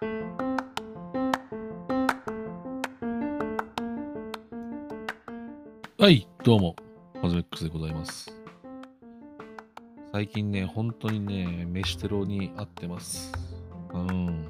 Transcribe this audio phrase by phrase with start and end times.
[0.00, 0.06] は
[6.08, 6.74] い、どうも、
[7.22, 8.34] マズメックスでございます。
[10.10, 13.30] 最近ね、本当にね、飯テロに合ってます。
[13.92, 14.48] うん。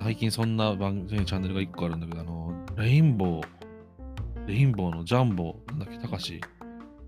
[0.00, 6.40] 最近そんな番組、チャンネルが1個あるんだけど、あの、レインボー、レインボーのジャンボ、なんだっけ、たかし、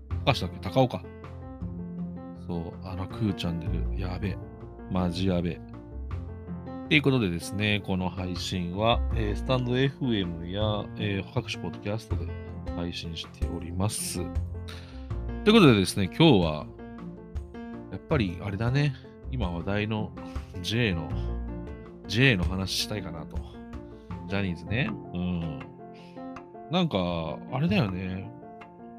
[0.09, 1.01] たかしだっけ、高岡。
[2.45, 4.37] そう、あの、クーチャンネル、やべえ。
[4.91, 5.66] マジやべえ。
[6.89, 12.27] ということでですね、この配信は、えースタンド FM や、えー各種ポッドキャストで
[12.77, 14.19] 配信しております。
[15.43, 16.65] ということでですね、今日は、
[17.91, 18.95] やっぱりあれだね、
[19.31, 20.11] 今話題の
[20.61, 21.09] J の、
[22.07, 23.37] J の話したいかなと。
[24.29, 24.89] ジャニーズね。
[25.13, 25.59] うん。
[26.71, 28.31] なんか、あれだよね。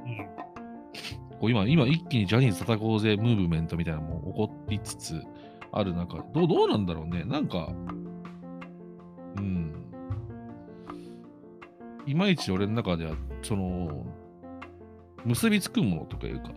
[0.04, 1.38] うん。
[1.38, 5.22] こう今、今一気にジャニーズ叩こうぜムーブメントみたいなのも起こりつつ
[5.72, 7.24] ある中、どう、どうなんだろうね。
[7.24, 7.72] なんか、
[12.08, 14.06] いまいち俺の中では、その、
[15.26, 16.48] 結びつくものとかいうか、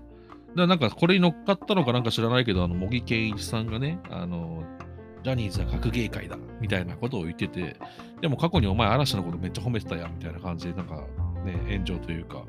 [0.55, 4.63] だかなんかこれに乗っかったのかなんか知らないけど、あの、茂木健一さんがね、あの、
[5.23, 7.75] ジャニーズは学芸会だ、みたいなことを言ってて、
[8.22, 10.95] でも過去にお前嵐のことめっちゃ褒めてたやん、みたいな感じで、なんか
[11.44, 12.45] ね、炎上というか、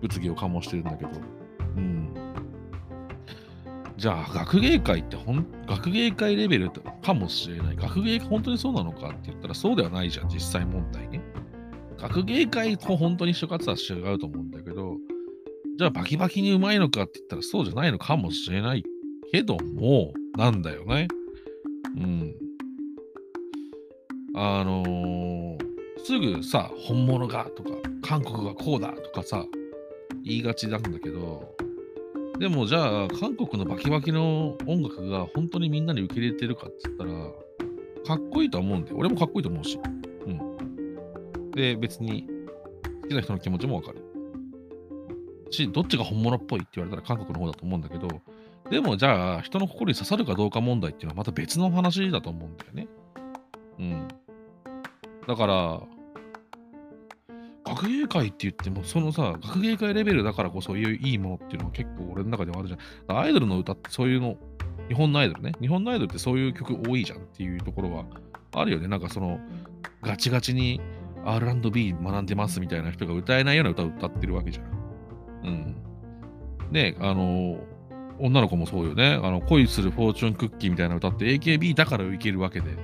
[0.00, 1.10] 物議を醸してるんだけど、
[1.76, 2.14] うん。
[3.98, 6.70] じゃあ、学芸会ってほん、学芸会レベル
[7.02, 7.76] かもしれない。
[7.76, 11.20] 学芸本当にそうなのかって言ったらそうではないじゃん、実際問題ね。
[11.98, 14.96] 学芸会と本当に一緒かって言ったら違うと思うんだけど、
[15.78, 18.84] じゃあバキバキにうまいのかって言ったらそうじゃないのかもしれない
[19.32, 21.08] けども、なんだよね。
[21.96, 22.34] うん。
[24.34, 25.36] あのー
[26.06, 29.44] すぐさ、本物がとか、韓国がこうだとかさ、
[30.22, 31.56] 言いがちなんだけど、
[32.38, 37.10] でもじゃあ、韓国のバキバキの音楽が本当にみんなに受け入れてるかって言ったら、
[38.18, 38.96] かっこいいとは思うんだよ。
[38.98, 39.80] 俺もかっこいいと思うし。
[41.56, 42.28] で、別に
[43.02, 44.02] 好きな人の気持ちもわかる。
[45.50, 48.08] し、どっちが本物っぽいって言われたら韓国の方だと思うんだけど、
[48.70, 52.88] でもじゃあ、人の心に刺さるかどうか問題っていうのはまた別の話だと思うんだよね。
[53.78, 54.08] うん。
[55.26, 55.82] だから、
[57.64, 63.18] 学芸会って言っても、そのさ、学芸会レベルだからこそいういいものっていうのは結構俺の中ではあるじゃん。
[63.18, 64.36] アイドルの歌ってそういうの、
[64.88, 65.52] 日本のアイドルね。
[65.60, 68.04] 日本のアイドルってそういう曲多いじゃんっていうところは
[68.52, 68.88] あるよね。
[68.88, 69.40] なんかその、
[70.02, 70.80] ガチガチに
[71.26, 74.66] R&B 学んでますみたいな人が歌えないような歌を歌ってるわけじゃん。
[75.44, 76.72] うん。
[76.72, 77.58] で、あの、
[78.18, 79.20] 女の子もそうよね。
[79.22, 82.76] あの、恋するフォーチュンクッキーみたいな歌って AKB だからいけるわけで、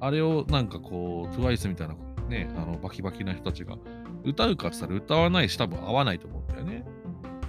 [0.00, 1.94] あれをなんかこう、TWICE みたいな
[2.28, 3.76] ね、あの、バキバキな人たちが
[4.24, 6.84] 歌うかって言ったら歌わないし、多分合わないと思うんだよね。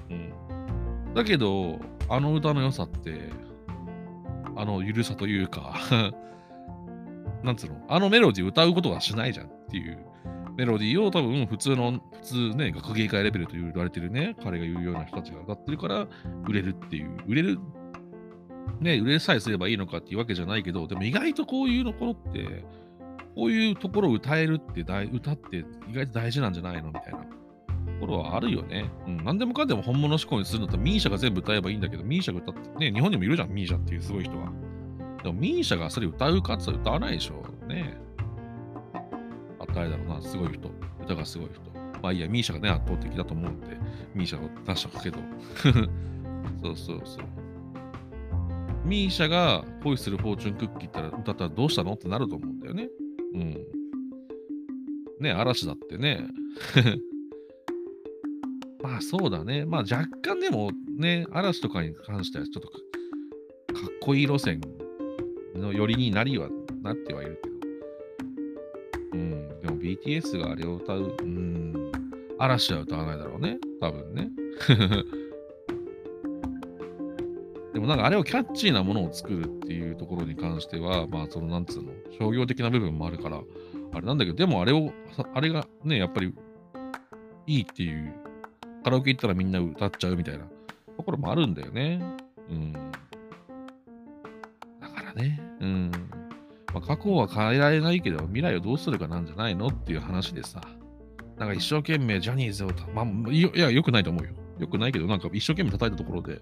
[0.09, 1.13] うん。
[1.13, 1.79] だけど、
[2.09, 3.29] あの歌の良さって、
[4.55, 5.75] あの、ゆるさというか、
[7.43, 9.97] なんつうの、あのメロディー歌うことはしないじゃんっていう
[10.57, 16.07] メロディーを多分普通の、普通ね、学芸会レベルと言われてるね、彼が言うような人たちが歌ってるから
[16.47, 17.59] 売れるっていう、売れる、
[18.79, 22.63] ね、売れさえすればいいのかっていうわけじゃないけど、でも意外とこういうところって、
[23.35, 27.25] こういうところを歌えるって、歌って意外と大事なんじゃないのみたいなと
[27.99, 28.89] ころはあるよね。
[29.07, 29.17] うん。
[29.25, 34.53] 何でもかんでも本物志向にするんだったら、ミーシャが全部歌えばいいんだけど、ミーシャが歌って、ね、日本にもいるじゃん、ミーシャっていうすごい人は。
[35.21, 37.43] でも、ミーシャがそれ歌うかって言ったら歌わないでしょ。
[37.67, 37.97] ね、
[39.75, 40.71] 誰だろうな、すごい人。
[41.03, 41.61] 歌がすごい人。
[42.01, 43.77] まあいいや、ミーシャがね、圧倒的だと思うんで、
[44.15, 45.19] ミーシャを出しとくけど。
[46.63, 47.25] そうそうそう。
[48.85, 52.89] ミーシャが恋するフォーチュンクッキーって言ったら歌ったらどうしたのってなると思うんだよね。
[53.33, 53.57] うん。
[55.19, 56.27] ね、嵐だってね。
[58.81, 59.65] まあそうだね。
[59.65, 62.81] まあ若干でもね、嵐とかに関してはちょっとかっ
[63.99, 64.61] こいい路線
[65.55, 66.49] の寄りになりは
[66.83, 67.54] なってはいるけど。
[69.85, 71.91] BTS があれを歌う、うん。
[72.39, 73.59] 嵐は歌わないだろうね。
[73.79, 74.31] 多分ね。
[77.73, 83.43] でもなんかあれをキャッチーなものを作るっていうところに関しては、まあそのなんつうの、商業的な部分もあるから、
[83.93, 84.91] あれなんだけど、でもあれを、
[85.33, 86.33] あれがね、やっぱり
[87.45, 88.13] いいっていう、
[88.83, 90.45] カラオケ行ったらみんな歌っちゃうみたいな
[90.97, 92.01] ところもあるんだよね。
[92.49, 92.73] うん。
[94.81, 95.91] だからね、うん。
[96.75, 100.59] まあ、過去は変えられないけど、未来をどうするかなんじゃないのっていう話でさ、
[101.37, 104.31] なんか一生懸命ジャニーズをた、まあ、いや、いやよくないと思うよ。
[104.59, 106.41] よくないけど、なんか一生懸命叩いたところで、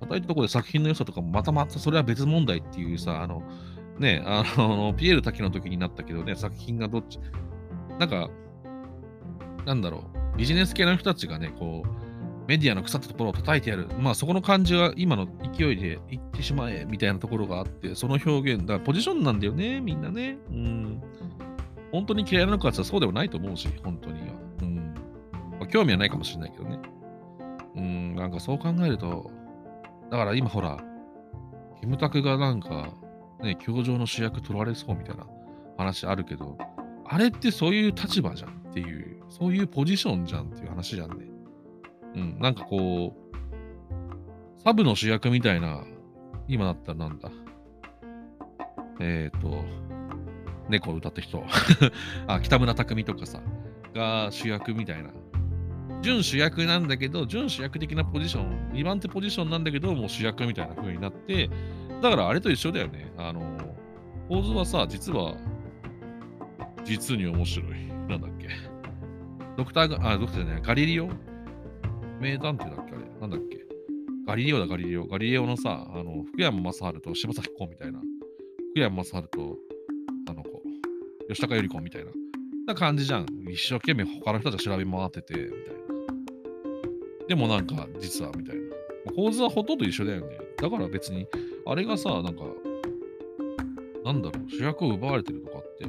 [0.00, 3.42] 叩いたところで作品の良さとかもまたまたそれは別問題っていうさ、あの、
[3.98, 7.18] ね、あの、ピエール滝の時になったけどね、作品がどっち、
[7.98, 8.28] なんか、
[9.64, 10.04] なんだろ
[10.34, 12.09] う、ビジネス系の人たちがね、こう、
[12.50, 13.86] メディアの腐ったところを叩いてやる。
[14.00, 20.36] まあそこの感じは今の勢いで言ってしまえみたいなところがあって、その表現、だからポジションなんだよね、みんなね。
[20.50, 21.00] うん。
[21.92, 24.34] 本当に嫌いなのかってそうではないと思うし、本当には。
[24.62, 24.94] うん。
[25.60, 26.80] まあ、興味はないかもしれないけどね。
[27.76, 29.30] うん、なんかそう考えると、
[30.10, 30.76] だから今ほら、
[31.78, 32.88] キムタクがなんか、
[33.44, 35.24] ね、教場の主役取られそうみたいな
[35.78, 36.58] 話あるけど、
[37.06, 41.29] あれってそういう立場じゃんっていう、そういうポジションじゃんっていう話じゃんね。
[42.14, 45.84] うん、なんかこう、サブの主役みたいな、
[46.48, 47.30] 今だったらなんだ。
[49.00, 49.64] えっ、ー、と、
[50.68, 51.44] 猫を歌った人
[52.26, 53.40] あ、北村匠海とかさ、
[53.94, 55.10] が主役みたいな。
[56.02, 61.50] 準主役なんだけど、準主役的なポジション、2番手ポジションなんだけど、もう主役みたいな風になって、
[62.00, 63.12] だからあれと一緒だよね。
[63.18, 63.42] あの、
[64.28, 65.34] 構図はさ、実は、
[66.84, 67.86] 実に面白い。
[68.08, 68.48] なんだっけ。
[69.56, 71.08] ドクターが、あ、ドクターじゃない、ガリリオ
[72.20, 73.20] 名探偵だっけあれ？
[73.20, 73.66] なんだっけ？
[74.26, 75.06] ガリレオだ、ガリレオ。
[75.06, 78.00] ガリレオのさ、あの、福山雅治と柴咲コウみたいな。
[78.72, 79.56] 福山雅治と、
[80.28, 80.62] あの子、
[81.28, 82.10] 吉高由里子みたいな。
[82.66, 83.26] な感じじゃん。
[83.50, 85.54] 一生懸命他の人たちが調べ回ってて、みたいな。
[87.28, 88.62] でもなんか、実は、みたいな。
[89.14, 90.38] 構図はほとんど一緒だよね。
[90.58, 91.26] だから別に、
[91.66, 92.42] あれがさ、なんか、
[94.04, 95.86] なんだろう、主役を奪われてるとかって、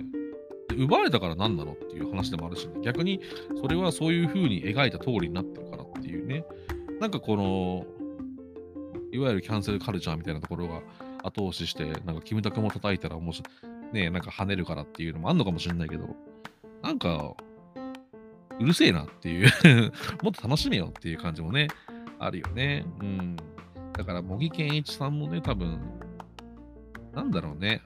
[0.75, 3.19] 奪われたから何なのっていう話でもあるし、ね、逆に
[3.61, 5.69] それはそういう風に描いた通りになってる
[6.31, 6.45] ね、
[6.99, 7.85] なんかこの、
[9.11, 10.81] いわゆるキャンセルカルチャーみたいなところが
[11.23, 13.43] 後押しして、なんかキムタクも叩いたらもし、
[13.91, 16.15] ね、なんか跳ねるからっていうのもあんのかもしれないけど、
[16.81, 17.35] なんか、
[18.59, 19.49] うるせえなっていう
[20.21, 21.67] もっと楽しめよっていう感じもね、
[22.19, 22.85] あるよね。
[23.01, 23.35] うん。
[23.93, 25.79] だから、茂木健一さんもね、多分、
[27.13, 27.81] なんだろうね。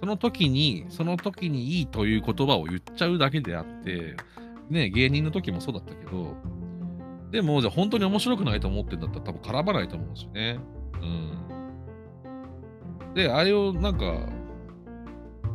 [0.00, 4.16] その時に、その時にいいという言葉を言っちゃうだけであって、
[4.70, 6.36] ね、芸人の時もそうだったけど、
[7.30, 10.58] でも、じゃあ本当に面白くないと思ってんだったら多分絡まないと思うしね。
[11.00, 11.38] うん。
[13.14, 14.28] で、あれをなんか、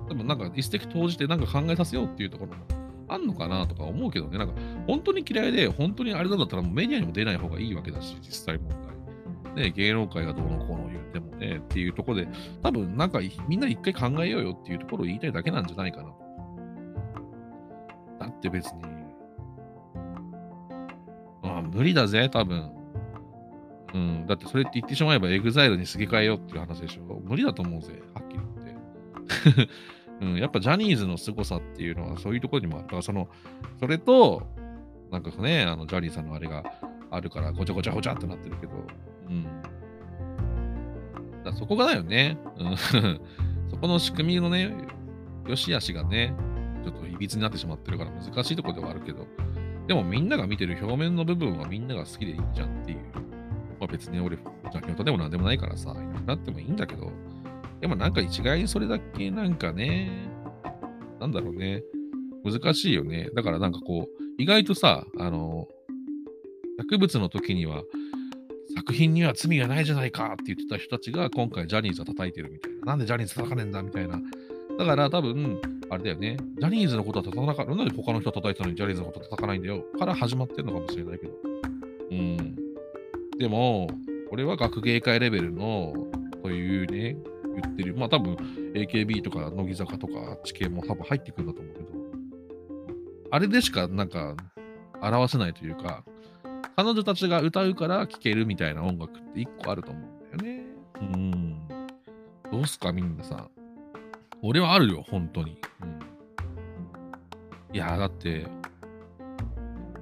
[0.07, 2.63] でもなんか一石投じてなんか考えさせようっていうところも
[3.07, 4.53] あんのかなとか思うけどね、なんか
[4.87, 8.85] 本当に嫌いで、本当にあれだったらもうメディアにも出ない方がいいわけだし、実際問題。
[9.55, 12.27] ね、芸能界がどうのこうの言ってもね、っていうところで、
[12.61, 16.09] 多分なんかみんな一回考えようよっていうところを言いたいだけなんじゃないかな。
[18.19, 18.81] だって別に、
[21.75, 22.71] 無理だぜ、多分。
[23.93, 27.21] うん、だってそれって言ってしまえばエグザイルにすげ替えようっていう話でしょ。
[27.23, 28.39] 無理だと思うぜ、はっきり
[29.43, 29.69] 言って。
[30.21, 32.85] うん、やっぱジャニーズの凄さっていうのはそういうところにもある。
[32.85, 33.27] だからその、
[33.79, 34.47] それと、
[35.11, 36.63] なんかね、あのジャニーさんのあれが
[37.11, 38.73] あるからごちゃごちゃごちゃってなってるけど、
[39.29, 39.45] うん。
[41.43, 42.37] だそこがだよね。
[42.57, 42.77] うん、
[43.69, 44.73] そこの仕組みのね、
[45.47, 46.33] 良し悪しがね、
[46.83, 49.27] ちょっといびつになってしまってるから難しいとこではあるけど、
[49.87, 52.97] でもみんなが見てる表面の部分はみんなが好きでいいじゃんっていう。
[53.79, 57.11] まあ別に俺、ジャケットでもなんでもないからさ、いなってもいいんだけど、
[57.81, 60.29] でもなんか一概にそれだけなんかね、
[61.19, 61.83] なんだろうね、
[62.43, 63.29] 難しいよね。
[63.35, 65.67] だからなんかこう、意外とさ、あの、
[66.77, 67.83] 薬物の時には、
[68.75, 72.85] 作品には罪がないじゃないかって言ってた人たちが今回ジャニーズを叩いてるみたいな。
[72.85, 74.19] なんでジャニーズ叩かねえんだみたいな。
[74.77, 76.37] だから多分、あれだよね。
[76.59, 77.75] ジャニーズのことは叩かなかった。
[77.75, 79.83] なんで他の人叩いたのにジャニーズのこと叩かないんだよ。
[79.97, 81.33] から始まってるのかもしれないけど。
[82.11, 82.55] うん。
[83.37, 83.87] でも、
[84.31, 85.93] 俺は学芸会レベルの、
[86.41, 87.17] というね、
[87.61, 87.95] 言ってる。
[87.95, 88.35] まあ多分
[88.73, 91.87] AKB とか乃木坂とか地形も多分入ってくるんだと思うけど、
[93.31, 94.35] あれでしかなんか
[95.01, 96.03] 表せないというか、
[96.75, 100.65] 彼女たちが歌うから聴けるみたいな音楽って一個あると思うんだよね。
[101.01, 101.67] うん。
[102.51, 103.47] どうすかみんなさ。
[104.41, 105.57] 俺はあるよ、本当に。
[105.81, 105.99] うん。
[107.75, 108.47] いや、だって、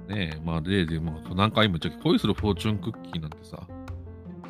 [0.08, 3.66] ねえ、まあ例で、まあ、何回も言っちゃ恋するフォーチュンクッキーなんてさ、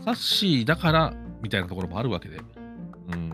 [0.04, 2.40] サッシーだからみたいなところもあるわけで。
[3.12, 3.30] うん。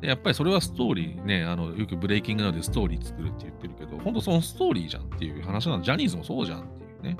[0.00, 5.82] で、やっぱりそれはストーリーね、あの、よくブレイキングなのでストーリー作るって言ってるけど、本当そのストーリーじゃんっていう話なの。
[5.82, 7.16] ジャニーズもそうじゃんっていうね。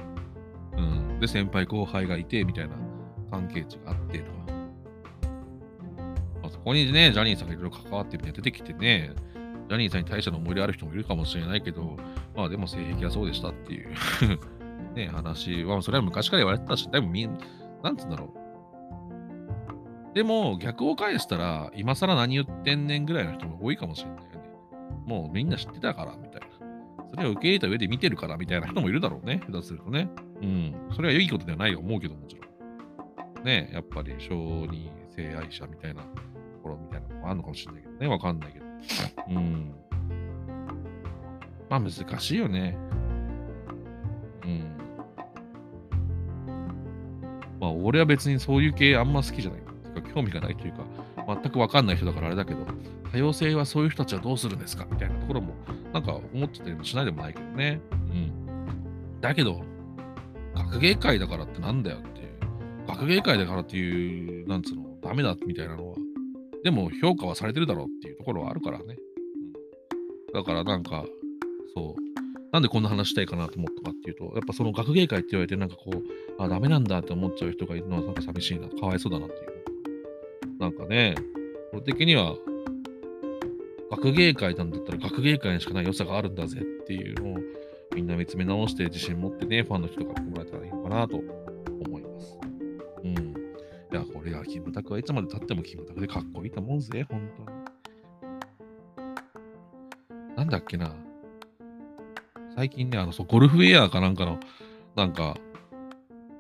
[0.76, 0.80] う
[1.16, 1.20] ん。
[1.20, 2.76] で、先輩後輩がいて、みたいな
[3.30, 4.57] 関係値があってとか。
[6.48, 9.12] まあ、そこにね、ジャニーさんがいろいろ関わってみたいな出てきてね、
[9.68, 11.96] ジャニーさんに対しての思い出ある人もいるかもしれないけど、
[12.34, 13.90] まあでも性癖はそうでしたっていう
[14.96, 17.38] ね、話は、それは昔から言われてたし、でもみん、
[17.82, 20.14] なんつうんだろう。
[20.14, 24.50] でも逆を返したら、今更何言ってんねんぐらいの人も多いかもしれないよね。
[25.04, 26.46] もうみんな知ってたから、みたいな。
[27.14, 29.42] それを受け入れた上で見てるから、みたいな人もいるだろうね。
[29.46, 30.08] 下手するとね。
[30.40, 30.74] うん。
[30.96, 32.48] それはいいことではないと思うけど、もちろん。
[33.44, 36.02] ねやっぱり小児性愛者みたいな
[36.68, 38.06] ころみたいなのもあるのかもしれないけどね。
[38.08, 38.64] わかんないけど。
[39.28, 39.74] うん。
[41.68, 42.76] まあ難しいよね。
[44.44, 44.78] うん。
[47.60, 49.60] まあ、俺は別にそういう系あんま好きじゃない。
[49.94, 50.84] てか興味がないというか、
[51.26, 52.64] 全くわかんない人だからあれだけど、
[53.10, 55.54] 多様性はそういう人たちはどうするんですかみたいなところも、
[55.92, 57.80] なんか思ってたりもしないでもないけどね。
[57.90, 59.20] うん。
[59.20, 59.62] だけど、
[60.54, 62.28] 学芸会だからってなんだよっていう。
[62.86, 65.96] 学芸会だからっていう、なんつうの、ダメだみたいなのは、
[66.68, 68.84] でも評価はされてるだろうっていうところはあるからね。
[68.88, 71.06] うん、だからなんか、
[71.74, 72.02] そう。
[72.52, 76.02] なんでこんな話したいかなと思ったかっていうと、やっぱその学芸会って言われて、なんかこう、
[76.38, 80.58] あ、ダメなんだって思っちゃう人がいるのはなんか寂しいな、かわいそうだなっていう。
[80.58, 81.14] なんかね、
[81.72, 82.36] 俺的には、
[83.90, 87.38] 学芸会なんだったら学芸会にしかない良さがあるんだぜっていうのを
[87.94, 91.37] みんな見つめ直して自信持ってね、ファンの人が来てもらえたらいいのかなと
[94.18, 97.48] これはキムタクはいつまで経ってもキムタクでかっこいいと思うぜ、本当に。
[100.36, 100.92] なんだっけな。
[102.56, 104.40] 最近ね、あの、そう、ゴルフウェアかなんかの、
[104.96, 105.36] なんか、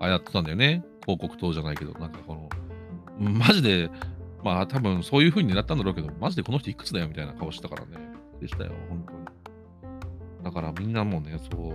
[0.00, 0.84] あ、やってたんだよね。
[1.02, 2.48] 広告塔じゃないけど、なんかこの、
[3.30, 3.90] マジで、
[4.42, 8.08] まあ多分そういう風に狙ったんだろうけど、マジでこの人いくつだよみたいな顔してたからね。
[8.40, 9.18] でしたよ、本当に。
[10.44, 11.70] だからみんなもね、そう、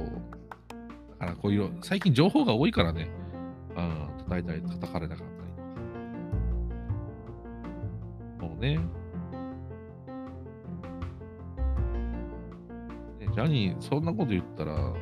[1.20, 3.10] だからこういう、最近情報が多いからね、
[3.76, 5.43] うん、叩いたり叩かれなかった
[8.64, 8.80] ね、
[13.34, 14.94] ジャニー、そんなこと言ったら、っ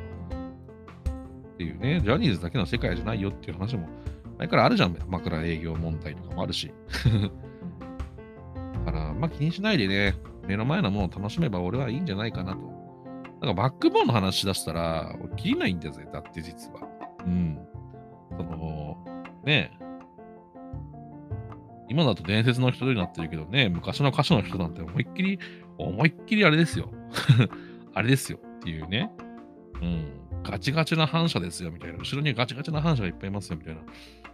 [1.58, 3.88] ていうね、ジャニーズだけの世界じゃないよっていう話も、
[4.40, 6.74] 前からあるじゃん、枕営業問題とかもあるし。
[8.86, 10.16] だから、まあ気にしないでね、
[10.48, 12.60] 目の前のものを楽しめば俺はいいんじゃないかなと。
[13.42, 16.88] なんかバックボーンの話し出したら、俺切りないんだぜ、だって実は。
[17.26, 17.60] うん。
[18.38, 18.98] その、
[19.44, 19.72] ね
[21.92, 25.40] 今だと伝説の人になってるけどね、昔の歌手の人なんて思いっきり、
[25.78, 26.90] 思いっきりあれですよ。
[27.94, 29.12] あれですよっていうね。
[29.82, 30.06] うん。
[30.44, 31.98] ガチガチな反射ですよみたいな。
[31.98, 33.82] 後ろにガチガチな反射がいっぱいいますよみたいな。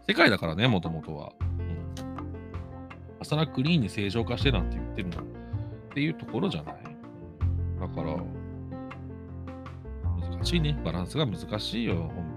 [0.07, 1.33] 世界だからね、もともとは。
[1.41, 1.95] うん。
[3.19, 5.25] 朝らクリーンに正常化してなんて言ってるのっ
[5.95, 6.75] ていうところじゃない？
[7.79, 8.15] だから、
[10.29, 10.79] 難しいね。
[10.85, 12.35] バランスが難しいよ、本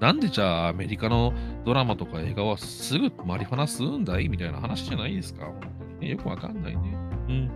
[0.00, 1.32] なんでじゃあアメリカの
[1.64, 5.46] ドラマとか映画はすぐマリファナ吸うんだいみたいな話じゃないですか。
[5.46, 6.10] 本当にね。
[6.10, 6.80] よくわかんないね。
[7.28, 7.50] うん。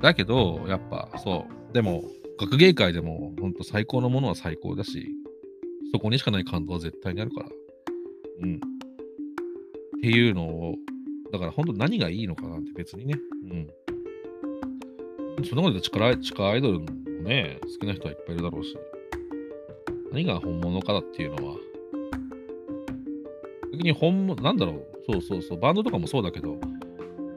[0.00, 1.72] だけど、やっぱそう。
[1.72, 2.04] でも、
[2.38, 5.08] 学芸会でも本当最高のものは最高だし、
[5.92, 7.48] そこにしかない感動は絶対にあるから。
[8.42, 8.56] うん。
[8.56, 8.58] っ
[10.00, 10.74] ていうのを、
[11.32, 13.18] だから本当何がいいのかなって別にね。
[13.50, 15.44] うん。
[15.44, 16.86] そんなことで地下アイドルも
[17.24, 18.76] ね、好きな人はいっぱいいるだろうし、
[20.14, 21.56] 何が本物かだっていうのは、
[23.72, 26.56] 逆に本物、なんだろう、そうそうそう、バンドとかもそうだけど、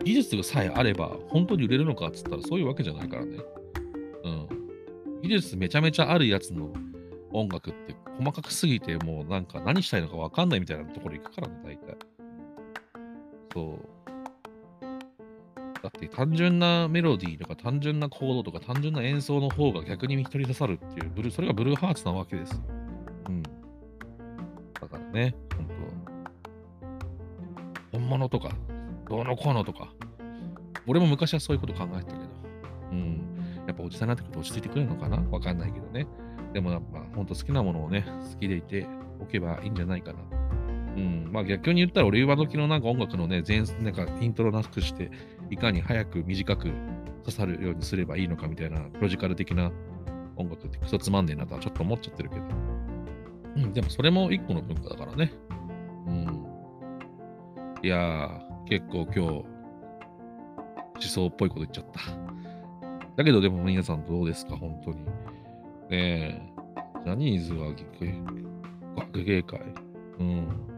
[0.04, 3.40] 技術がさえあれば本当に売れるのかっつったらそういうわけじゃないからね。
[4.24, 5.22] うん。
[5.24, 6.72] 技術めちゃめちゃあるやつの
[7.34, 11.98] 音楽って細かくすぎてもうなんか何したいのかわかんないみたいなところ行くからね、大体。
[13.56, 13.97] そう。
[15.98, 22.60] って単純なメロディーとか単純なコードとか単純な演奏の方が逆に一人刺さるっていうブル、それがブルーハーツなわけですよ。
[23.30, 23.44] うん。
[23.44, 23.50] だ
[24.88, 25.68] からね、本
[27.92, 28.52] 当本物とか
[29.10, 29.92] どうのこうのとか。
[30.86, 32.24] 俺も昔はそういうこと考えてたけど。
[32.92, 33.22] うん。
[33.66, 35.18] やっぱおじさんになってくると落ち着いてくるのかな？
[35.30, 36.08] わかんないけどね。
[36.54, 38.86] でもやっぱ本当好きなものをね、好きでいて
[39.20, 40.20] おけばいいんじゃないかな。
[40.96, 41.30] うん。
[41.32, 45.12] まあ逆に言ったら俺今時のなんか音楽のね、全、なんかイントロなくして、
[45.50, 46.70] いかに早く短く
[47.24, 49.72] 刺さるようにすればいいのかみたいな、ロジカル的な
[50.36, 52.42] 音楽ってクソつまんねえなとはちょっと思っちゃってるけど。
[53.58, 55.34] うん、でもそれも一個の文化だからね。
[56.08, 56.48] うん。
[57.82, 59.46] いやー、結構今日、思
[61.00, 62.02] 想っぽいこと言っちゃった。
[63.16, 64.98] だけどでも皆さんどうですか、本当に。
[64.98, 65.10] ね
[65.92, 66.42] え、
[67.04, 67.74] ジャニーズは
[68.96, 69.62] 学芸会。
[70.20, 70.77] うん。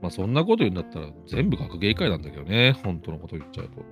[0.00, 3.80] まあそんなこと言うんだったら全部学芸会なんだけどね、本当のこと言っちゃうと。
[3.80, 3.82] だ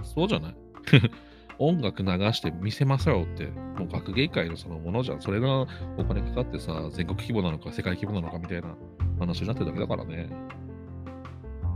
[0.00, 0.56] ってそうじゃない？
[1.58, 5.22] 音楽流して見せましょうって、もう学芸会のそのものじゃん。
[5.22, 5.66] それがお
[6.06, 8.76] 金かかってさ、全国規模なのか世界規模なのかみたいな
[9.18, 10.28] 話になってるだけだからね。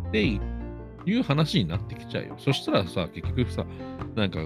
[0.08, 2.34] っていう話になってきちゃうよ。
[2.36, 3.64] そしたらさ、結局さ、
[4.16, 4.40] なんか、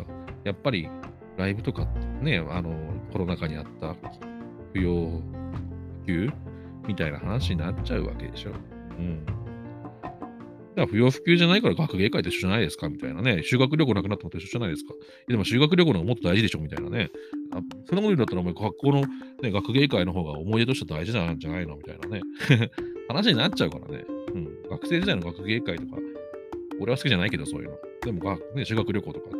[0.44, 0.88] やっぱり
[1.36, 1.84] ライブとか
[2.22, 2.72] ね、あの、
[3.12, 3.96] コロナ禍にあった
[4.72, 5.22] 不要不
[6.06, 6.30] 急
[6.86, 8.52] みたいな話になっちゃうわけでしょ。
[8.98, 9.26] うん。
[9.26, 9.36] だか
[10.76, 13.42] ら不要不急じゃないから学芸会と一緒じゃないですかみたいなね。
[13.44, 14.92] 修学旅行なくなったのと一緒じゃないですか。
[15.28, 17.10] でも修学旅行の方がもっと大事でしょみたいなね。
[17.52, 19.00] あそんなこと言うんだったらお前学校の、
[19.42, 22.20] ね、学芸会の方が思い出として大事なんじゃないのみたいなね。
[23.08, 24.04] 話になっちゃうからね。
[24.34, 24.62] うん。
[24.68, 25.96] 学生時代の学芸会とか、
[26.80, 27.76] 俺は好きじゃないけど、そういうの。
[28.04, 29.30] でも、ね、修学旅行とか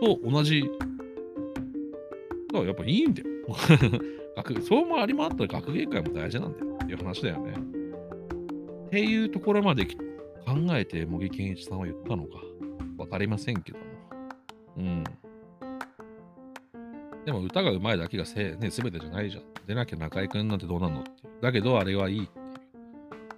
[0.00, 3.28] と同じ、だからやっぱいいんだよ。
[4.36, 7.71] 学そうもありもあったら学芸会も大事なんだよっていう話だよね。
[8.92, 9.94] っていうところまで考
[10.72, 12.32] えて茂木健一さんは言ったのか
[12.98, 13.84] わかりませんけども。
[14.76, 15.04] うん。
[17.24, 19.44] でも歌が上手いだけがせ、ね、全てじゃないじゃん。
[19.66, 21.10] 出なきゃ中居君なんてどうなのって。
[21.40, 22.44] だけどあれはいいっていう。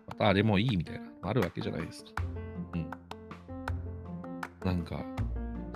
[0.08, 2.10] またあれもいいみたいな、あるわけじゃないですか。
[2.74, 2.90] うん。
[4.64, 5.04] なんか、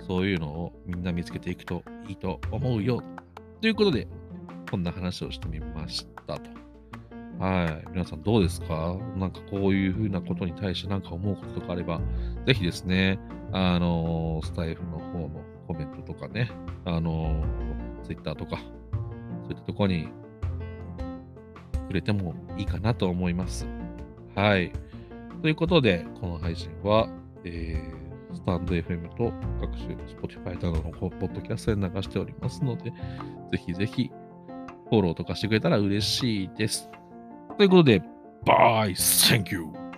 [0.05, 3.01] そういうのをみんな見つけていくといいと思うよ。
[3.61, 4.09] ということで、
[4.69, 6.18] こんな話をしてみました。
[7.39, 7.87] はい。
[7.91, 8.97] 皆さんどうですか？
[9.15, 12.01] なんかこういうふうなことに対して何か思うこととかあれば、
[12.45, 13.17] ぜひですね、
[13.53, 16.51] あのー、スタイフの方のコメントとかね、
[16.83, 18.57] あのー、ツイッターとか、
[19.43, 20.09] そういったとこに
[21.87, 23.65] くれてもいいかなと思います。
[24.35, 24.73] はい。
[25.41, 27.07] ということで、この配信は、
[27.45, 29.31] えー、スタンド FM と
[29.61, 32.91] 各種 Spotify などのポッドキャストで流しておりますので、
[33.49, 34.11] ぜひぜひ
[34.89, 36.89] フォローとかしてくれたら嬉しいです。
[37.59, 38.01] ということで、
[38.45, 39.88] バイ、Thank you!